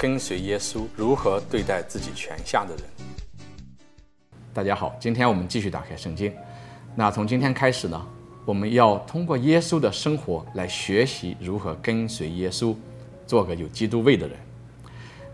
[0.00, 2.84] 跟随耶稣如何对待自己权下的人。
[4.50, 6.34] 大家好，今天我们继续打开圣经。
[6.94, 8.06] 那从今天开始呢，
[8.46, 12.74] 我们要通过耶稣的生活来学习如何跟随耶稣，
[13.26, 14.38] 做个有基督味的人。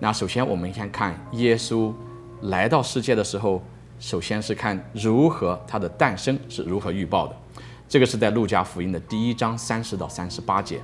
[0.00, 1.94] 那首先，我们先看耶稣
[2.42, 3.62] 来到世界的时候，
[4.00, 7.36] 首先是看如何他的诞生是如何预报的。
[7.88, 10.80] 这个是在路加福音的第一章三十到三十八节，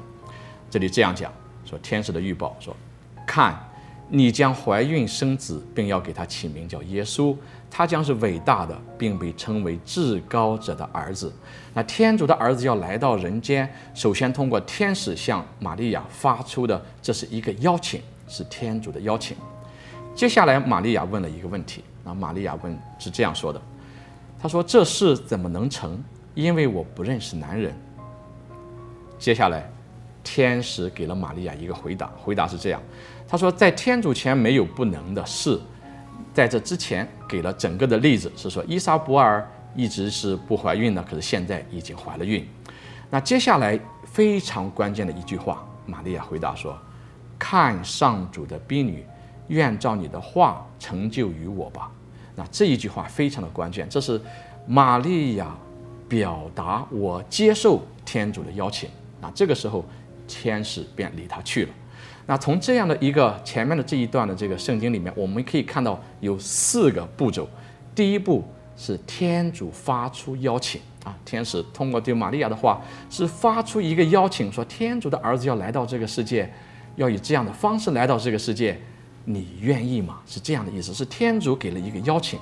[0.70, 1.32] 这里这样讲
[1.64, 2.76] 说：天使的预报说，
[3.26, 3.60] 看，
[4.14, 7.34] 你将怀孕生子，并要给他起名叫耶稣，
[7.70, 11.32] 他将是伟大的，并被称为至高者的儿子。
[11.72, 19.34] 那天主的儿子要来到人间，首先通过天使向玛利亚发出的，这是一个邀请，是天主的邀请。
[20.14, 23.58] 接下来，玛利亚问了一个问题，那玛利亚问是这样说的：
[24.38, 25.98] 他说，这事怎么能成？
[26.34, 27.74] 因为我不认识男人。
[29.18, 29.66] 接下来，
[30.22, 32.80] 天使给了玛利亚一个回答，回答是这样：
[33.28, 35.60] 他说，在天主前没有不能的事。
[36.32, 42.46] 在这之前，给了整个的例子，是说伊莎伯尔一直是不怀孕的，可是现在已经怀了孕。
[43.10, 46.78] 那接下来非常关键的一句话，玛利亚回答说
[47.38, 49.04] ：“看上主的婢女，
[49.48, 51.90] 愿照你的话成就于我吧。”
[52.34, 54.20] 那这一句话非常的关键，这是
[54.66, 55.54] 玛利亚。
[56.08, 58.86] 表达我接受天主的邀请，
[59.18, 59.82] 那这个时候
[60.32, 61.68] 天使便离他去了。
[62.26, 67.46] 那从这样的一个前面的这一段的这个圣经里面，我们可以看到有四个步骤。
[67.94, 68.42] 第一步
[68.76, 72.80] 是天主发出邀请啊，天使通过对玛利亚的话
[73.10, 76.50] 是发出一个邀请，说天主的儿子要来到这个世界，
[76.96, 78.80] 要以这样的方式来到这个世界，
[79.26, 80.20] 你愿意吗？
[80.26, 82.40] 是这样的意思，是天主给了一个邀请。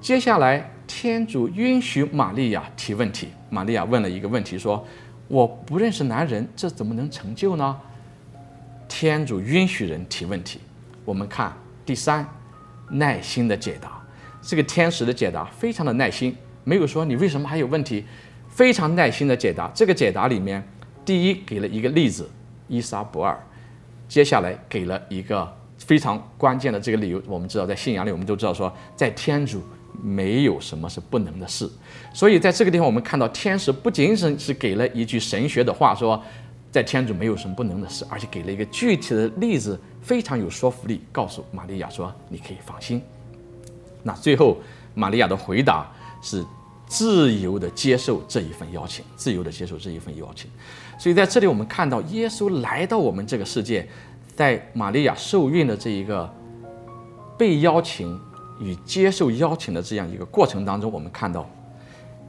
[0.00, 0.68] 接下来。
[0.90, 3.28] 天主允许玛利亚提问题。
[3.50, 4.82] 玛利亚问了一个问题，说
[5.28, 7.78] ：“我不认识男人，这怎么能成就呢？”
[8.88, 10.58] 天主允许人提问题。
[11.04, 12.26] 我们看第三，
[12.90, 14.02] 耐心的解答。
[14.40, 16.34] 这个天使的解答非常的耐心，
[16.64, 18.04] 没有说你为什么还有问题，
[18.48, 19.70] 非常耐心的解答。
[19.74, 20.66] 这个解答里面，
[21.04, 22.28] 第一给了一个例子，
[22.66, 23.38] 依撒伯尔。
[24.08, 27.22] 接下来给了一个非常关键的这个理由。
[27.26, 29.62] 我们知道，在信仰里，我们都知道说，在天主。
[30.02, 31.68] 没有什么是不能的事，
[32.14, 36.22] 所以在这个地方，我们看到天使不仅仅是给了一句神学的话，说
[36.70, 43.02] 在天主没有什么不能的事，而且给了一个具体的例子，非常有说服力，告诉玛利亚说你可以放心。
[44.02, 44.58] 那最后，
[44.94, 45.90] 玛利亚的回答
[46.22, 46.44] 是
[46.86, 50.48] 自由地接受这一份邀请，自由地接受这一份邀请。
[50.98, 53.88] 所以在这里，我们看到耶稣来到我们这个世界，
[54.36, 56.32] 在玛利亚受孕的这一个
[57.36, 58.18] 被邀请。
[58.60, 61.48] 与接受邀请的这样一个过程当中，我们看到，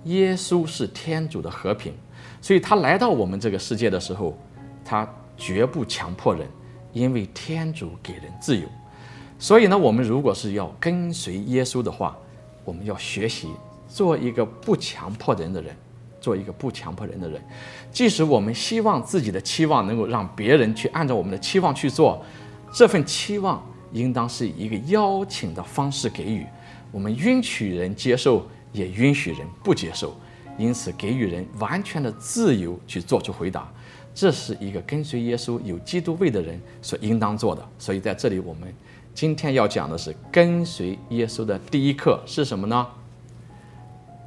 [0.06, 1.94] 耶稣是天主的和平，
[2.42, 4.38] 所以他来到我们这个世界的时候，
[4.86, 6.48] 他绝不强迫人，
[6.94, 8.68] 因为天主给人自由。
[9.38, 12.16] 所以呢，我们如果是要跟随耶稣的话，
[12.64, 13.50] 我们要学习
[13.88, 15.76] 做一个不强迫人的人，
[16.22, 17.42] 做一个不强迫人的人。
[17.92, 22.24] 即使我们希望自己的期望能够让别人去按照我们的期望去做，
[22.72, 23.64] 这份期望。
[23.92, 26.46] 应当是以一个邀请的方式给予，
[26.92, 30.16] 我们允许人接受，也允许人不接受，
[30.58, 33.72] 因此给予人完全的自由去做出回答，
[34.14, 37.68] 这是一个跟随耶稣有基督位的人所应当做的。
[37.78, 38.74] 所以在这里，我们
[39.14, 42.88] 今天要讲的是跟随耶稣的第一课是什么呢？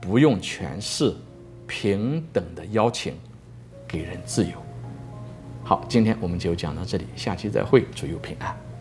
[0.01, 1.15] 不用权势，
[1.67, 3.15] 平等的邀请，
[3.87, 4.53] 给人自由。
[5.62, 8.72] 好，今天我们就讲到这里，下期再会，祝有平安。